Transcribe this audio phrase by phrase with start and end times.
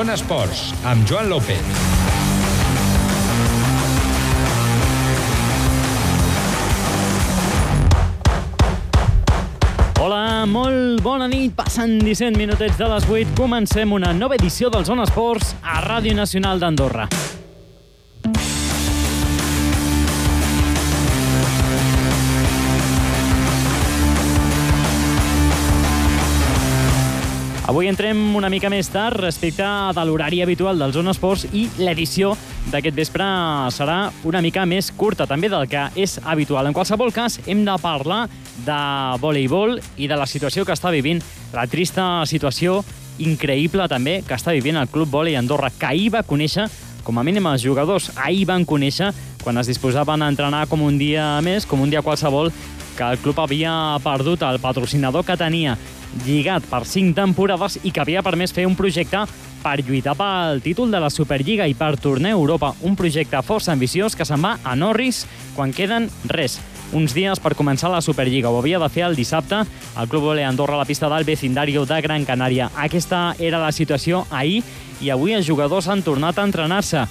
[0.00, 1.58] Zona Esports, amb Joan López.
[10.00, 11.52] Hola, molt bona nit.
[11.52, 13.36] Passen 17 minutets de les 8.
[13.36, 17.04] Comencem una nova edició del Zona Esports a Ràdio Nacional d'Andorra.
[27.70, 29.62] Avui entrem una mica més tard respecte
[29.94, 32.32] de l'horari habitual del Zona Esports i l'edició
[32.72, 33.26] d'aquest vespre
[33.70, 36.66] serà una mica més curta també del que és habitual.
[36.66, 38.24] En qualsevol cas, hem de parlar
[38.66, 38.78] de
[39.22, 41.22] voleibol i de la situació que està vivint,
[41.54, 42.80] la trista situació
[43.22, 46.66] increïble també que està vivint el Club Volei Andorra, que ahir va conèixer
[47.06, 49.12] com a mínim els jugadors ahir van conèixer
[49.44, 52.50] quan es disposaven a entrenar com un dia més, com un dia qualsevol,
[52.98, 55.78] que el club havia perdut el patrocinador que tenia
[56.24, 59.24] lligat per 5 temporades i que havia permès fer un projecte
[59.60, 62.72] per lluitar pel títol de la Superliga i per tornar a Europa.
[62.82, 65.26] Un projecte força ambiciós que se'n va a Norris
[65.56, 66.58] quan queden res.
[66.96, 68.50] Uns dies per començar la Superliga.
[68.50, 71.84] Ho havia de fer el dissabte al Club Ole Andorra a la pista del vecindario
[71.86, 72.70] de Gran Canària.
[72.74, 74.64] Aquesta era la situació ahir
[75.00, 77.06] i avui els jugadors han tornat a entrenar-se.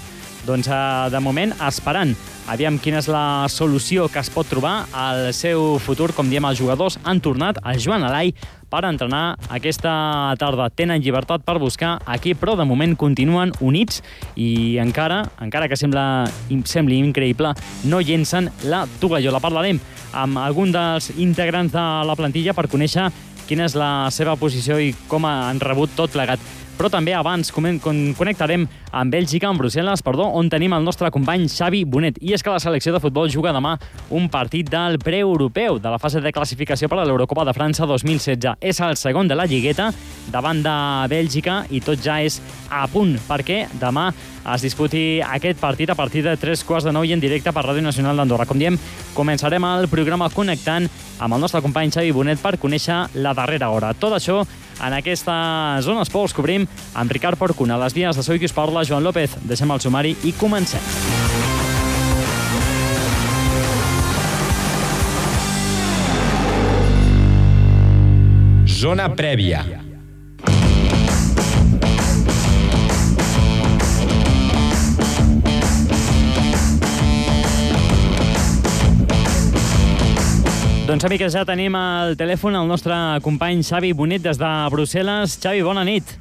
[0.45, 2.15] Doncs, eh, de moment, esperant.
[2.50, 6.09] Aviam quina és la solució que es pot trobar al seu futur.
[6.17, 7.59] Com diem, els jugadors han tornat.
[7.61, 8.31] El Joan Alai
[8.69, 9.92] per entrenar aquesta
[10.42, 10.72] tarda.
[10.73, 14.02] Tenen llibertat per buscar aquí, però de moment continuen units
[14.33, 16.25] i encara, encara que sembla,
[16.66, 17.53] sembli increïble,
[17.86, 19.42] no llencen la tovallola.
[19.44, 19.81] Parlarem
[20.17, 23.11] amb algun dels integrants de la plantilla per conèixer
[23.50, 26.42] quina és la seva posició i com han rebut tot plegat
[26.80, 28.63] però també abans connectarem
[28.95, 32.21] amb Bèlgica, amb Brussel·les, perdó, on tenim el nostre company Xavi Bonet.
[32.23, 33.73] I és que la selecció de futbol juga demà
[34.16, 38.55] un partit del preeuropeu de la fase de classificació per a l'Eurocopa de França 2016.
[38.63, 39.89] És el segon de la Lligueta
[40.31, 40.77] davant de
[41.11, 42.39] Bèlgica i tot ja és
[42.71, 44.08] a punt perquè demà
[44.53, 47.65] es disputi aquest partit a partir de 3 quarts de 9 i en directe per
[47.65, 48.48] Ràdio Nacional d'Andorra.
[48.48, 48.80] Com diem,
[49.17, 50.87] començarem el programa connectant
[51.20, 53.92] amb el nostre company Xavi Bonet per conèixer la darrera hora.
[53.93, 54.42] Tot això
[54.79, 57.79] en aquesta zona esports cobrim amb Ricard Porcuna.
[57.81, 59.35] Les vies de Soy qui us parla, Joan López.
[59.43, 60.83] Deixem el sumari i comencem.
[68.79, 69.89] Zona prèvia.
[80.89, 85.36] Doncs amics, ja tenim al telèfon el nostre company Xavi Bonet des de Brussel·les.
[85.38, 86.16] Xavi, bona nit.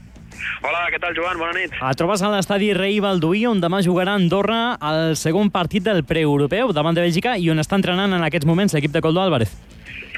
[0.60, 1.38] Hola, què tal, Joan?
[1.40, 1.72] Bona nit.
[1.72, 6.74] Et trobes a l'estadi Rei Balduí, on demà jugarà Andorra el segon partit del preeuropeu
[6.76, 9.56] davant de Bèlgica i on està entrenant en aquests moments l'equip de Coldo Álvarez.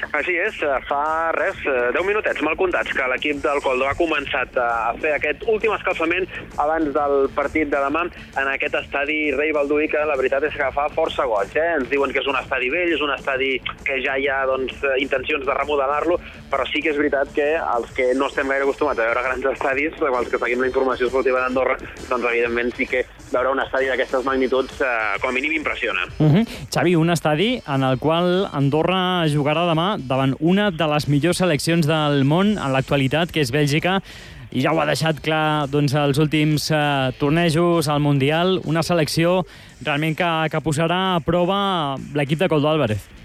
[0.09, 3.95] Així és, eh, fa res, 10 eh, minutets mal comptats, que l'equip del Coldo ha
[3.95, 9.19] començat eh, a fer aquest últim escalfament abans del partit de demà en aquest estadi
[9.37, 11.55] Rei Balduí, que la veritat és que fa força goig.
[11.55, 11.67] Eh?
[11.77, 13.53] Ens diuen que és un estadi vell, és un estadi
[13.85, 16.19] que ja hi ha doncs, intencions de remodelar-lo,
[16.51, 19.49] però sí que és veritat que els que no estem gaire acostumats a veure grans
[19.53, 21.77] estadis, els que seguim la informació esportiva d'Andorra,
[22.09, 24.89] doncs evidentment sí que veure un estadi d'aquestes magnituds eh,
[25.21, 26.07] com a mínim impressiona.
[26.19, 26.47] Uh -huh.
[26.73, 31.87] Xavi, un estadi en el qual Andorra jugarà demà davant una de les millors seleccions
[31.87, 34.01] del món en l'actualitat, que és Bèlgica,
[34.51, 39.45] i ja ho ha deixat clar doncs, els últims eh, tornejos al Mundial, una selecció
[39.81, 43.20] realment que, que posarà a prova l'equip de Coldo Álvarez.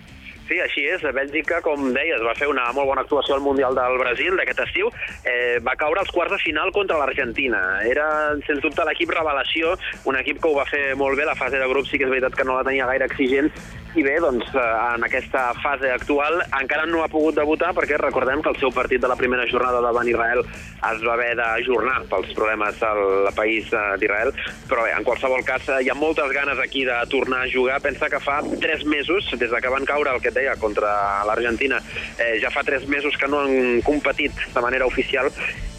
[0.47, 1.03] Sí, així és.
[1.17, 4.93] Bèlgica, com deies, va fer una molt bona actuació al Mundial del Brasil d'aquest estiu.
[5.27, 7.63] Eh, va caure als quarts de final contra l'Argentina.
[7.87, 8.07] Era,
[8.47, 9.75] sens dubte, l'equip revelació,
[10.07, 11.27] un equip que ho va fer molt bé.
[11.27, 13.51] La fase de grup sí que és veritat que no la tenia gaire exigent,
[13.97, 14.63] i bé, doncs, eh,
[14.95, 19.01] en aquesta fase actual encara no ha pogut debutar perquè recordem que el seu partit
[19.01, 23.85] de la primera jornada davant Israel es va haver d'ajornar pels problemes al país eh,
[24.01, 24.35] d'Israel,
[24.69, 27.81] però bé, en qualsevol cas eh, hi ha moltes ganes aquí de tornar a jugar.
[27.85, 31.25] Pensa que fa tres mesos, des de que van caure el que et deia contra
[31.25, 31.81] l'Argentina,
[32.19, 35.33] eh, ja fa tres mesos que no han competit de manera oficial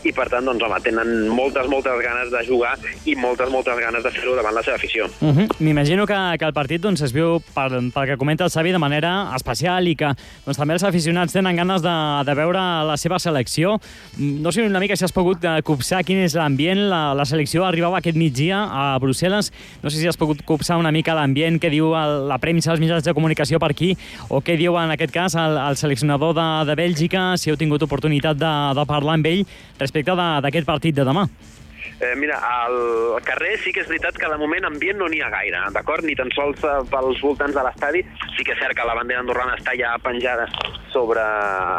[0.07, 2.75] i per tant, doncs, home, tenen moltes, moltes ganes de jugar
[3.06, 5.07] i moltes, moltes ganes de fer-ho davant la seva afició.
[5.19, 5.48] Uh -huh.
[5.59, 8.80] M'imagino que, que el partit doncs, es viu, per, pel que comenta el Xavi, de
[8.80, 10.13] manera especial i que
[10.45, 13.80] doncs, també els aficionats tenen ganes de, de veure la seva selecció.
[14.18, 16.89] No sé una mica si has pogut eh, copsar quin és l'ambient.
[16.89, 19.51] La, la selecció arribava aquest migdia a Brussel·les.
[19.83, 22.80] No sé si has pogut copsar una mica l'ambient que diu el, la premsa, els
[22.80, 23.98] mitjans de comunicació per aquí,
[24.30, 27.81] o què diu en aquest cas el, el seleccionador de, de Bèlgica, si heu tingut
[27.83, 29.45] oportunitat de, de parlar amb ell
[29.80, 31.28] respecte respecte d'aquest partit de demà.
[31.98, 35.32] Eh, mira, al carrer sí que és veritat que de moment ambient no n'hi ha
[35.34, 36.06] gaire, d'acord?
[36.06, 38.04] Ni tan sols eh, pels voltants de l'estadi.
[38.36, 40.46] Sí que és cert que la bandera andorrana està ja penjada
[40.98, 41.22] sobre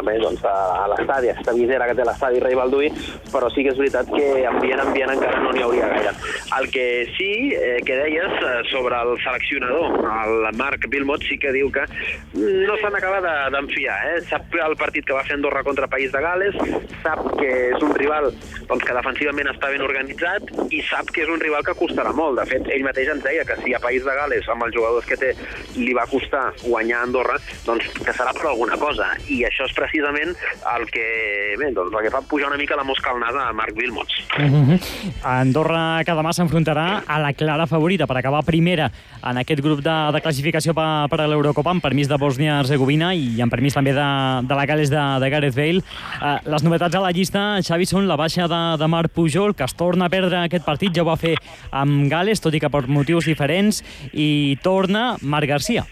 [0.07, 0.55] bé, doncs, a,
[0.85, 2.91] a l'estadi, aquesta visera que té l'estadi Rei Balduí,
[3.33, 6.13] però sí que és veritat que ambient, ambient encara no n'hi hauria gaire.
[6.59, 6.87] El que
[7.17, 11.85] sí eh, que deies eh, sobre el seleccionador, el Marc Vilmot, sí que diu que
[12.39, 13.99] no s'han acabat d'enfiar.
[14.13, 14.21] Eh?
[14.31, 16.57] Sap el partit que va fer Andorra contra País de Gales,
[17.03, 21.33] sap que és un rival doncs, que defensivament està ben organitzat i sap que és
[21.33, 22.39] un rival que costarà molt.
[22.39, 25.09] De fet, ell mateix ens deia que si a País de Gales, amb els jugadors
[25.09, 25.35] que té,
[25.77, 29.08] li va costar guanyar Andorra, doncs que serà per alguna cosa.
[29.29, 30.35] I això és precisament
[30.75, 31.07] el que,
[31.61, 34.23] bé, doncs, el que fa pujar una mica la mosca al nas a Marc Vilmots.
[34.39, 34.81] Uh -huh.
[35.23, 38.91] Andorra que demà s'enfrontarà a la clara favorita per acabar primera
[39.23, 43.41] en aquest grup de, de classificació per, per a l'Eurocopa amb permís de Bòsnia-Herzegovina i
[43.41, 44.09] amb permís també de,
[44.49, 45.83] de la Gales de, de Gareth Bale.
[46.21, 49.65] Uh, les novetats a la llista, Xavi, són la baixa de, de Marc Pujol, que
[49.65, 51.37] es torna a perdre aquest partit, ja ho va fer
[51.71, 53.83] amb Gales, tot i que per motius diferents,
[54.13, 55.87] i torna Marc Garcia.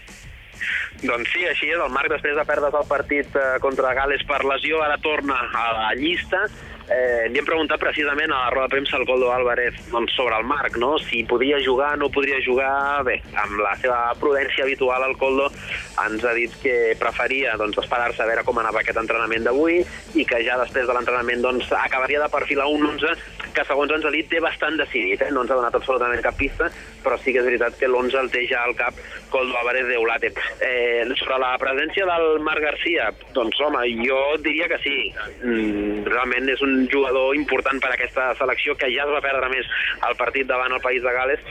[1.03, 1.77] Doncs sí, així és.
[1.77, 5.67] El Marc, després de perdre el partit eh, contra Gales per lesió, ara torna a
[5.77, 6.47] la llista.
[6.87, 10.37] Eh, li hem preguntat precisament a la roda de premsa al Goldo Álvarez doncs, sobre
[10.39, 10.93] el Marc, no?
[11.03, 13.03] si podia jugar, no podria jugar...
[13.03, 15.49] Bé, amb la seva prudència habitual, el Coldo
[16.05, 19.81] ens ha dit que preferia doncs, esperar-se a veure com anava aquest entrenament d'avui
[20.15, 23.13] i que ja després de l'entrenament doncs, acabaria de perfilar un 11
[23.51, 25.31] que segons ens ha dit té bastant decidit, eh?
[25.35, 26.71] no ens ha donat absolutament cap pista,
[27.07, 28.99] però sí que és veritat que l'11 el té ja al cap
[29.31, 30.33] Coldo Álvarez de Ulate.
[30.59, 34.97] Eh, sobre la presència del Marc Garcia, doncs home, jo diria que sí.
[35.43, 39.49] Mm, realment és un jugador important per a aquesta selecció que ja es va perdre
[39.53, 39.73] més
[40.07, 41.43] el partit davant el País de Gales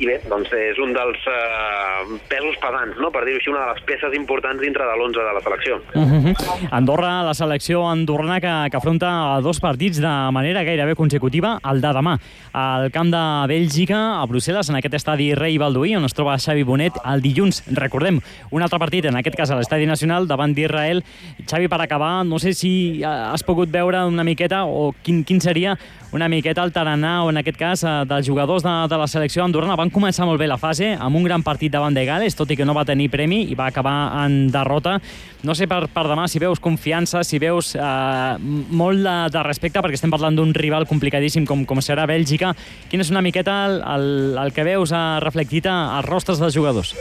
[0.00, 3.10] i bé, doncs és un dels uh, pesos pesants, no?
[3.14, 5.78] per dir-ho així, una de les peces importants dintre de l'11 de la selecció.
[5.94, 6.68] Uh -huh.
[6.70, 11.88] Andorra, la selecció andorrana que, que afronta dos partits de manera gairebé consecutiva, el de
[11.88, 12.18] demà,
[12.52, 16.66] al camp de Bèlgica, a Brussel·les, en aquest estadi Rei Balduí, on es troba Xavi
[16.68, 18.20] Bonet, el dilluns, recordem,
[18.52, 21.02] un altre partit, en aquest cas a l'estadi nacional, davant d'Israel.
[21.48, 25.78] Xavi, per acabar, no sé si has pogut veure una miqueta, o quin, quin seria
[26.12, 29.46] una miqueta el tarannà, o en aquest cas, eh, dels jugadors de, de la selecció
[29.46, 29.78] andorrana.
[29.80, 32.56] Van començar molt bé la fase, amb un gran partit davant de Gales, tot i
[32.58, 34.98] que no va tenir premi i va acabar en derrota.
[35.42, 38.36] No sé per, per demà si veus confiança, si veus eh,
[38.70, 42.41] molt de, de respecte, perquè estem parlant d'un rival complicadíssim com, com serà Bèlgica.
[42.90, 44.08] Quin és una miqueta el, el,
[44.42, 46.94] el que veus eh, reflectit als rostres dels jugadors?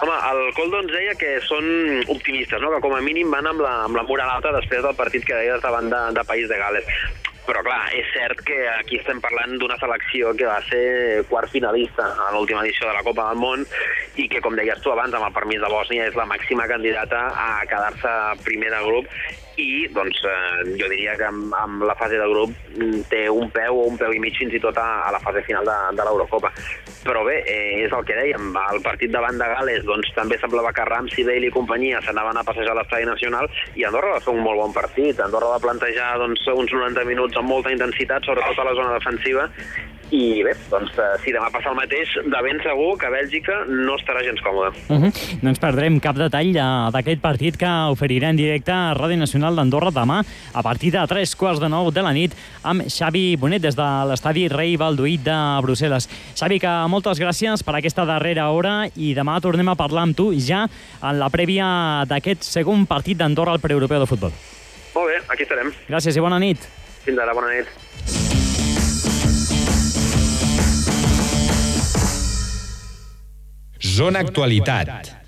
[0.00, 1.66] Home, el Coldo ens deia que són
[2.08, 2.70] optimistes, no?
[2.72, 5.36] que com a mínim van amb la, amb la moral alta després del partit que
[5.36, 6.88] deies davant de, de País de Gales
[7.50, 12.06] però clar, és cert que aquí estem parlant d'una selecció que va ser quart finalista
[12.26, 13.64] a l'última edició de la Copa del Món
[14.20, 17.24] i que, com deies tu abans, amb el permís de Bòsnia, és la màxima candidata
[17.34, 18.14] a quedar-se
[18.46, 19.10] primer de grup
[19.60, 22.54] i doncs, eh, jo diria que amb, amb la fase de grup
[23.10, 25.42] té un peu o un peu i mig fins i tot a, a la fase
[25.46, 26.52] final de, de l'Eurocopa.
[27.04, 30.72] Però bé, eh, és el que dèiem, el partit davant de Gales doncs, també semblava
[30.76, 34.34] que Ramsey, Bale i companyia s'anaven a passejar a l'estadi nacional i Andorra va fer
[34.34, 35.20] un molt bon partit.
[35.20, 39.48] Andorra va plantejar doncs, uns 90 minuts amb molta intensitat, sobretot a la zona defensiva,
[40.10, 43.94] i bé, doncs eh, si demà passa el mateix, de ben segur que Bèlgica no
[43.98, 44.72] estarà gens còmoda.
[44.88, 45.10] Uh -huh.
[45.42, 49.92] No ens perdrem cap detall d'aquest partit que oferirà en directe a Ràdio Nacional d'Andorra
[49.94, 50.20] demà
[50.52, 53.88] a partir de 3 quarts de 9 de la nit amb Xavi Bonet des de
[54.10, 56.08] l'estadi Rei Balduí de Brussel·les.
[56.38, 60.30] Xavi, que moltes gràcies per aquesta darrera hora i demà tornem a parlar amb tu
[60.34, 60.66] ja
[61.02, 64.34] en la prèvia d'aquest segon partit d'Andorra al preeuropeu de futbol.
[64.94, 65.72] Molt bé, aquí estarem.
[65.88, 66.66] Gràcies i bona nit.
[67.04, 67.70] Fins ara, bona nit.
[73.80, 75.19] Zona Actualitat.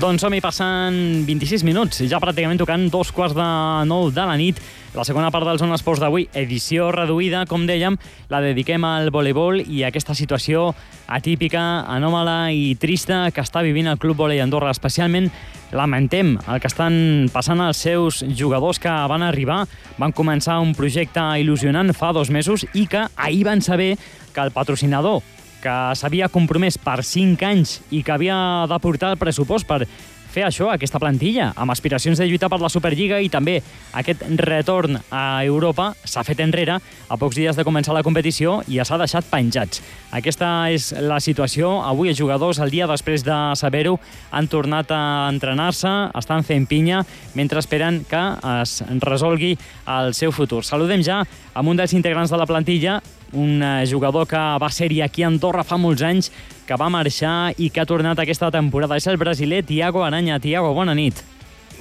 [0.00, 0.94] Doncs som-hi passant
[1.28, 3.46] 26 minuts, ja pràcticament tocant dos quarts de
[3.84, 4.56] nou de la nit.
[4.96, 7.98] La segona part del Zona Esports d'avui, edició reduïda, com dèiem,
[8.32, 10.70] la dediquem al voleibol i a aquesta situació
[11.04, 14.72] atípica, anòmala i trista que està vivint el Club Volei Andorra.
[14.72, 15.28] Especialment
[15.76, 19.66] lamentem el que estan passant els seus jugadors que van arribar,
[20.00, 23.98] van començar un projecte il·lusionant fa dos mesos i que ahir van saber
[24.32, 25.20] que el patrocinador
[25.62, 29.84] que s'havia compromès per 5 anys i que havia d'aportar el pressupost per
[30.30, 33.56] fer això, aquesta plantilla, amb aspiracions de lluitar per la Superliga i també
[33.98, 38.78] aquest retorn a Europa s'ha fet enrere a pocs dies de començar la competició i
[38.78, 39.82] ja s'ha deixat penjats.
[40.14, 41.72] Aquesta és la situació.
[41.86, 43.96] Avui els jugadors, el dia després de saber-ho,
[44.30, 45.02] han tornat a
[45.32, 47.02] entrenar-se, estan fent pinya,
[47.34, 48.22] mentre esperen que
[48.60, 49.56] es resolgui
[49.98, 50.62] el seu futur.
[50.66, 51.24] Saludem ja
[51.54, 53.00] amb un dels integrants de la plantilla,
[53.32, 56.30] un eh, jugador que va ser-hi aquí a Andorra fa molts anys,
[56.66, 58.96] que va marxar i que ha tornat aquesta temporada.
[58.96, 60.40] És el brasiler Tiago Aranya.
[60.40, 61.22] Tiago, bona nit.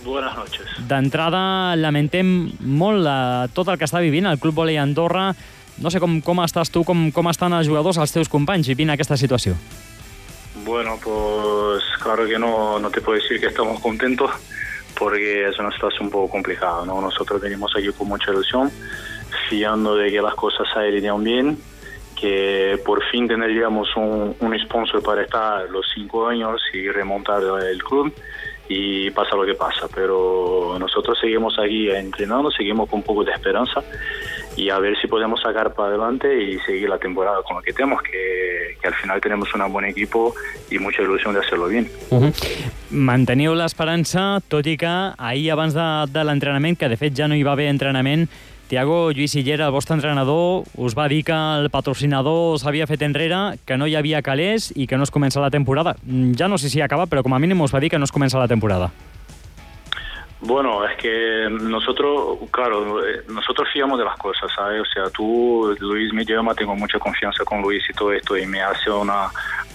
[0.03, 0.65] Buenas noches.
[0.87, 5.33] D'entrada, lamentem molt eh, tot el que està vivint el Club Volei Andorra.
[5.79, 8.91] No sé com, com estàs tu, com, com estan els jugadors, els teus companys, vivint
[8.91, 9.55] aquesta situació.
[10.65, 14.31] Bueno, pues claro que no, no te puedo decir que estamos contentos
[14.97, 16.99] porque es una situación un poco complicada, ¿no?
[17.01, 18.69] Nosotros venimos aquí con mucha ilusión,
[19.49, 21.57] fiando de que las cosas saldrían bien,
[22.19, 27.41] que por fin tendríamos un, un sponsor para estar los cinco años y remontar
[27.71, 28.13] el club
[28.69, 33.31] y pasa lo que pasa, pero nosotros seguimos aquí entrenando, seguimos con un poco de
[33.31, 33.81] esperanza
[34.55, 37.73] y a ver si podemos sacar para adelante y seguir la temporada con lo que
[37.73, 40.35] tenemos, que, que al final tenemos un buen equipo
[40.69, 41.89] y mucha ilusión de hacerlo bien.
[42.11, 42.33] Uh -huh.
[42.91, 47.35] Manteniu l'esperança, tot i que ahir abans de, de l'entrenament, que de fet ja no
[47.35, 48.29] hi va haver entrenament,
[48.69, 53.57] Tiago Lluís Sillera, el vostre entrenador, us va dir que el patrocinador s'havia fet enrere,
[53.65, 55.95] que no hi havia calés i que no es comença la temporada.
[56.37, 58.13] Ja no sé si acaba, però com a mínim us va dir que no es
[58.13, 58.91] comença la temporada.
[60.41, 64.81] Bueno, es que nosotros, claro, eh, nosotros fiamos de las cosas, ¿sabes?
[64.81, 68.47] O sea, tú, Luis me llama, tengo mucha confianza con Luis y todo esto, y
[68.47, 69.27] me hace una,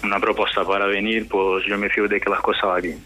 [0.03, 3.03] una propuesta para venir, pues yo me fío de que las cosas van bien.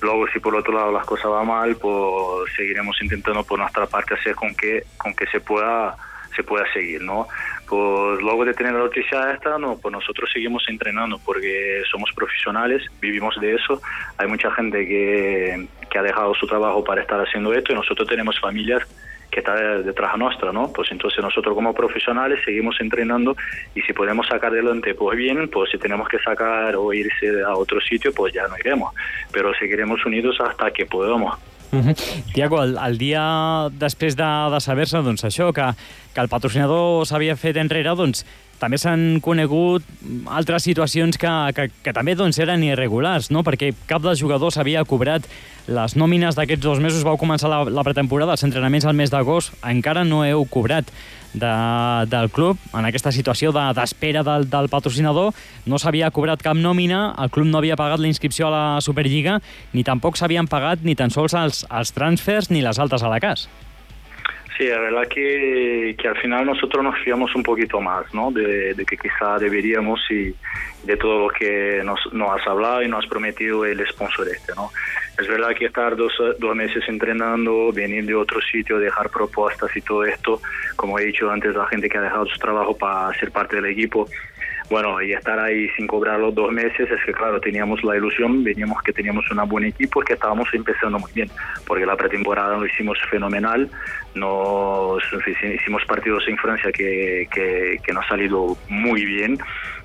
[0.00, 4.14] Luego, si por otro lado las cosas van mal, pues seguiremos intentando por nuestra parte
[4.14, 5.94] hacer con que, con que se pueda
[6.34, 7.28] se pueda seguir, ¿no?
[7.72, 12.82] Pues luego de tener la noticia esta, no, pues nosotros seguimos entrenando porque somos profesionales,
[13.00, 13.80] vivimos de eso.
[14.18, 18.06] Hay mucha gente que, que ha dejado su trabajo para estar haciendo esto y nosotros
[18.06, 18.86] tenemos familias
[19.30, 20.70] que están detrás nuestra, ¿no?
[20.70, 23.34] Pues entonces nosotros como profesionales seguimos entrenando
[23.74, 27.54] y si podemos sacar adelante, pues bien, pues si tenemos que sacar o irse a
[27.54, 28.94] otro sitio, pues ya no iremos,
[29.32, 31.38] pero seguiremos unidos hasta que podamos.
[32.34, 33.22] Tiago, el, el dia
[33.80, 35.70] després de, de saber-se doncs, això, que,
[36.12, 38.26] que el patrocinador s'havia fet enrere, doncs,
[38.62, 39.86] també s'han conegut
[40.30, 43.42] altres situacions que, que, que també doncs, eren irregulars, no?
[43.42, 45.26] perquè cap dels jugadors havia cobrat
[45.66, 47.02] les nòmines d'aquests dos mesos.
[47.06, 50.90] Vau començar la, la pretemporada, els entrenaments al mes d'agost, encara no heu cobrat
[51.32, 51.52] de,
[52.12, 55.32] del club en aquesta situació d'espera de, del, del patrocinador.
[55.66, 59.40] No s'havia cobrat cap nòmina, el club no havia pagat la inscripció a la Superliga,
[59.72, 63.20] ni tampoc s'havien pagat ni tan sols els, els transfers ni les altes a la
[63.22, 63.48] cas.
[64.56, 68.30] Sí, la verdad que, que al final nosotros nos fiamos un poquito más, ¿no?
[68.30, 70.34] De, de que quizá deberíamos y
[70.84, 74.52] de todo lo que nos, nos has hablado y nos has prometido el sponsor este,
[74.54, 74.70] ¿no?
[75.18, 79.80] Es verdad que estar dos, dos meses entrenando, venir de otro sitio, dejar propuestas y
[79.80, 80.40] todo esto,
[80.76, 83.66] como he dicho antes, la gente que ha dejado su trabajo para ser parte del
[83.66, 84.08] equipo,
[84.72, 88.42] bueno, y estar ahí sin cobrar los dos meses, es que claro, teníamos la ilusión,
[88.42, 91.28] veníamos que teníamos un buen equipo, que estábamos empezando muy bien,
[91.66, 93.68] porque la pretemporada lo hicimos fenomenal,
[94.14, 99.36] nos hicimos partidos en Francia que, que, que nos ha salido muy bien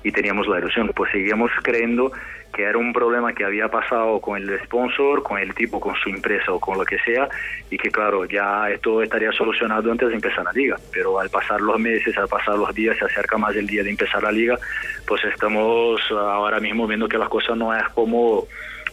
[0.02, 2.12] y teníamos la ilusión, pues seguíamos creyendo
[2.54, 6.08] que era un problema que había pasado con el sponsor, con el tipo, con su
[6.08, 7.28] empresa o con lo que sea,
[7.70, 11.60] y que claro, ya esto estaría solucionado antes de empezar la liga, pero al pasar
[11.60, 14.58] los meses, al pasar los días, se acerca más el día de empezar la liga,
[15.06, 18.46] pues estamos ahora mismo viendo que las cosas no es como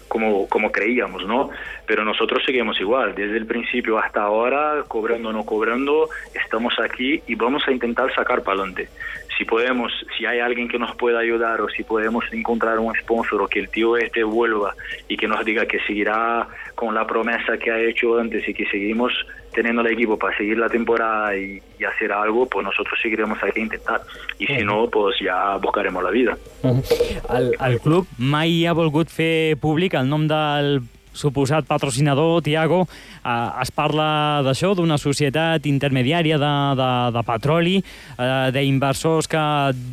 [0.07, 1.49] como, como creíamos, ¿no?
[1.85, 7.21] Pero nosotros seguimos igual, desde el principio hasta ahora, cobrando o no cobrando, estamos aquí
[7.27, 8.89] y vamos a intentar sacar para adelante.
[9.37, 13.41] Si podemos, si hay alguien que nos pueda ayudar o si podemos encontrar un sponsor
[13.41, 14.73] o que el tío este vuelva
[15.09, 18.65] y que nos diga que seguirá con la promesa que ha hecho antes y que
[18.67, 19.13] seguimos
[19.55, 23.61] teniendo el equipo para seguir la temporada y, y hacer algo, pues nosotros seguiremos aquí
[23.61, 24.01] a intentar.
[24.37, 26.37] Y si no, pues ya buscaremos la vida.
[26.63, 30.81] El, el club mai ha volgut fer públic el nom del
[31.15, 32.83] suposat patrocinador, Tiago,
[33.23, 39.43] eh, es parla d'això, d'una societat intermediària de, de, de petroli, eh, d'inversors que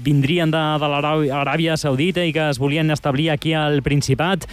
[0.05, 4.49] vindrien de, de l'Aràbia Saudita i que es volien establir aquí al Principat.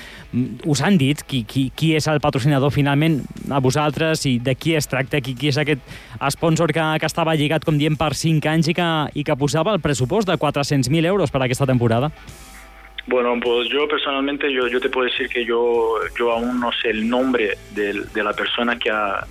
[0.70, 4.76] Us han dit qui, qui, qui és el patrocinador finalment a vosaltres i de qui
[4.78, 5.82] es tracta, qui, qui és aquest
[6.36, 9.74] sponsor que, que estava lligat, com diem, per 5 anys i que, i que posava
[9.76, 12.12] el pressupost de 400.000 euros per aquesta temporada?
[13.08, 16.90] Bueno, pues yo personalmente, yo, yo te puedo decir que yo, yo aún no sé
[16.90, 19.26] el nombre de, de la persona que, ha,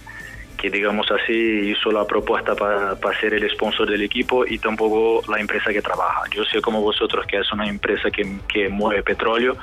[0.58, 5.22] que, digamos así, hizo la propuesta para, para ser el sponsor del equipo y tampoco
[5.30, 6.22] la empresa que trabaja.
[6.34, 9.56] Yo sé como vosotros que es una empresa que, que mueve petróleo,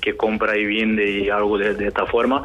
[0.00, 2.44] que compra y vende y algo de, de esta forma,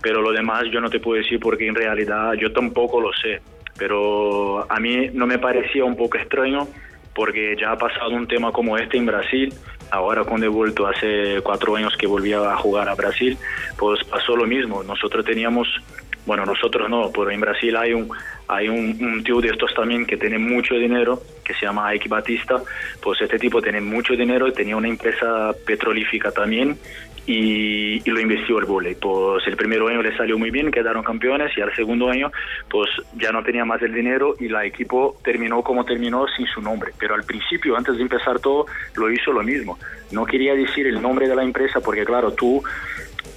[0.00, 3.42] pero lo demás yo no te puedo decir porque en realidad yo tampoco lo sé.
[3.76, 6.66] Pero a mí no me parecía un poco extraño
[7.14, 9.52] porque ya ha pasado un tema como este en Brasil
[9.94, 13.38] ahora cuando he vuelto hace cuatro años que volví a jugar a Brasil,
[13.78, 14.82] pues pasó lo mismo.
[14.82, 15.68] Nosotros teníamos,
[16.26, 18.08] bueno, nosotros no, pero en Brasil hay un,
[18.48, 22.08] hay un, un tío de estos también que tiene mucho dinero, que se llama Ike
[22.08, 22.60] Batista,
[23.00, 26.76] pues este tipo tiene mucho dinero y tenía una empresa petrolífica también
[27.26, 28.94] y, lo investió el volei.
[28.94, 32.30] Pues el primer año le salió muy bien, quedaron campeones y al segundo año
[32.68, 36.60] pues ya no tenía más el dinero y la equipo terminó como terminó sin su
[36.60, 36.92] nombre.
[36.98, 38.66] Pero al principio, antes de empezar todo,
[38.96, 39.78] lo hizo lo mismo.
[40.12, 42.62] No quería decir el nombre de la empresa porque claro, tú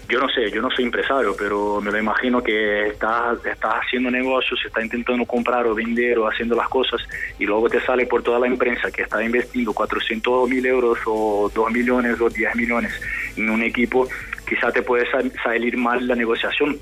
[0.10, 4.10] yo no sé, yo no soy empresario, pero me lo imagino que estás, estás haciendo
[4.10, 7.02] negocios, estás intentando comprar o vender o haciendo las cosas
[7.38, 11.52] y luego te sale por toda la empresa que está investiendo 400 mil euros o
[11.54, 12.94] 2 millones o 10 millones
[13.36, 14.08] en un equipo,
[14.48, 15.06] quizá te puede
[15.44, 16.80] salir mal la negociación.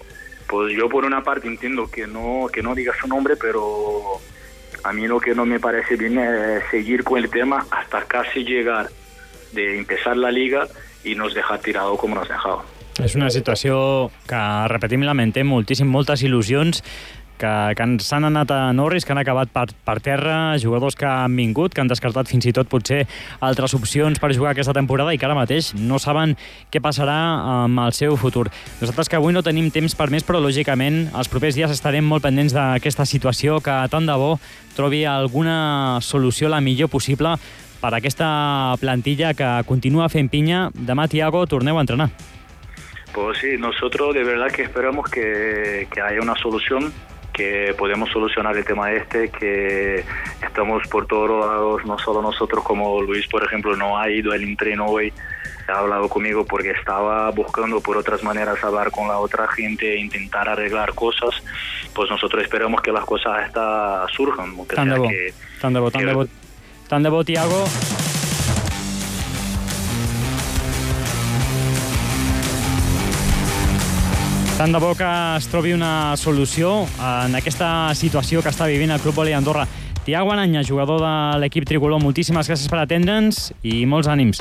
[0.47, 4.19] Pues yo por una parte entiendo que no, que no diga su nombre, pero
[4.83, 8.43] a mí lo que no me parece bien es seguir con el tema hasta casi
[8.43, 8.87] llegar
[9.53, 10.67] de empezar la liga
[11.03, 12.74] y nos dejar tirado como nos ha dejado.
[13.03, 13.75] És una situació
[14.23, 16.79] que, repetim, lamentem moltíssim, moltes il·lusions
[17.37, 21.35] que, que s'han anat a Norris, que han acabat per, per terra, jugadors que han
[21.35, 23.01] vingut, que han descartat fins i tot potser
[23.43, 26.37] altres opcions per jugar aquesta temporada i que ara mateix no saben
[26.71, 27.17] què passarà
[27.65, 28.47] amb el seu futur.
[28.79, 32.23] Nosaltres que avui no tenim temps per més, però lògicament els propers dies estarem molt
[32.23, 34.37] pendents d'aquesta situació que tant de bo
[34.75, 37.35] trobi alguna solució la millor possible
[37.81, 38.29] per aquesta
[38.79, 40.69] plantilla que continua fent pinya.
[40.73, 42.09] Demà, Tiago, torneu a entrenar.
[43.15, 46.91] Pues sí, nosotros de verdad que esperamos que, que haya una solución
[47.31, 50.03] que podemos solucionar el tema este, que
[50.41, 54.43] estamos por todos lados, no solo nosotros como Luis, por ejemplo, no ha ido al
[54.43, 55.13] entreno hoy,
[55.69, 59.99] ha hablado conmigo porque estaba buscando por otras maneras hablar con la otra gente e
[59.99, 61.41] intentar arreglar cosas,
[61.93, 64.55] pues nosotros esperamos que las cosas estas surjan.
[64.67, 66.07] Que tan, de bo, que, tan de bo, tan que...
[66.07, 66.27] de bo,
[66.89, 67.65] tan de bo, Tiago.
[74.55, 79.01] Tant de bo que es trobi una solució en aquesta situació que està vivint el
[79.03, 79.65] Club Volei Andorra.
[80.05, 84.39] Tiago Ananya, jugador de l'equip tricolor, moltíssimes gràcies per atendre'ns i molts ànims.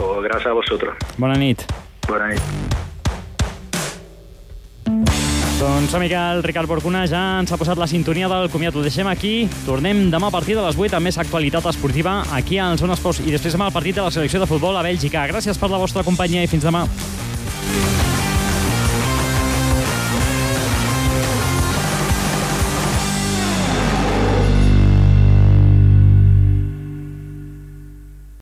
[0.00, 0.96] Oh, gràcies a vosaltres.
[1.20, 1.60] Bona nit.
[2.08, 2.40] Bona nit.
[5.60, 8.74] Doncs som que el Ricard Borcuna ja ens ha posat la sintonia del comiat.
[8.74, 9.44] Ho deixem aquí.
[9.66, 13.20] Tornem demà a partir de les 8 amb més actualitat esportiva aquí al Zona Esports
[13.20, 15.28] i després demà el partit de la selecció de futbol a Bèlgica.
[15.28, 16.86] Gràcies per la vostra companyia i fins demà.